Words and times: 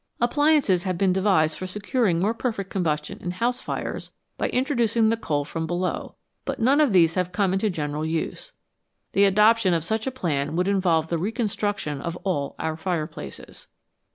Appliances 0.19 0.81
have 0.81 0.97
been 0.97 1.13
devised 1.13 1.59
for 1.59 1.67
securing 1.67 2.19
more 2.19 2.33
perfect 2.33 2.71
combustion 2.71 3.19
in 3.21 3.29
house 3.29 3.61
1 3.61 3.65
fires 3.77 4.09
by 4.35 4.49
introducing 4.49 5.09
the 5.09 5.15
coal 5.15 5.45
from 5.45 5.67
below, 5.67 6.15
but 6.43 6.57
none 6.59 6.81
of 6.81 6.91
these 6.91 7.13
have 7.13 7.31
come 7.31 7.53
into 7.53 7.69
general 7.69 8.03
use. 8.03 8.51
The 9.11 9.25
adoption 9.25 9.75
of 9.75 9.83
such 9.83 10.07
a 10.07 10.11
plan 10.11 10.55
would 10.55 10.67
involve 10.67 11.09
the 11.09 11.19
recon 11.19 11.47
struction 11.49 12.01
of 12.01 12.15
all 12.23 12.55
our 12.57 12.75
fireplaces. 12.75 13.67